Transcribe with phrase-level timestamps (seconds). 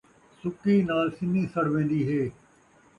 [0.39, 2.23] سُکٓی نال سنّی سڑوین٘دی ہے